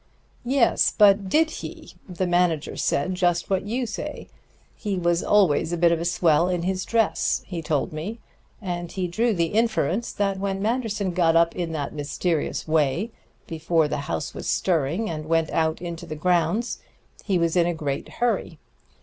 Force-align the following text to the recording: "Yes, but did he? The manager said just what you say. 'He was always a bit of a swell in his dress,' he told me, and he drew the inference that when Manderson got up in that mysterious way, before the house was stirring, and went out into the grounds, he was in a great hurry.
"Yes, 0.45 0.91
but 0.97 1.29
did 1.29 1.51
he? 1.61 1.91
The 2.09 2.25
manager 2.25 2.75
said 2.75 3.13
just 3.13 3.51
what 3.51 3.67
you 3.67 3.85
say. 3.85 4.29
'He 4.75 4.95
was 4.97 5.23
always 5.23 5.71
a 5.71 5.77
bit 5.77 5.91
of 5.91 6.01
a 6.01 6.05
swell 6.05 6.49
in 6.49 6.63
his 6.63 6.85
dress,' 6.85 7.43
he 7.45 7.61
told 7.61 7.93
me, 7.93 8.17
and 8.59 8.91
he 8.91 9.07
drew 9.07 9.31
the 9.31 9.53
inference 9.53 10.11
that 10.13 10.39
when 10.39 10.59
Manderson 10.59 11.11
got 11.11 11.35
up 11.35 11.55
in 11.55 11.71
that 11.73 11.93
mysterious 11.93 12.67
way, 12.67 13.11
before 13.45 13.87
the 13.87 13.97
house 14.09 14.33
was 14.33 14.47
stirring, 14.47 15.07
and 15.07 15.27
went 15.29 15.51
out 15.51 15.83
into 15.83 16.07
the 16.07 16.15
grounds, 16.15 16.79
he 17.23 17.37
was 17.37 17.55
in 17.55 17.67
a 17.67 17.73
great 17.75 18.09
hurry. 18.13 18.57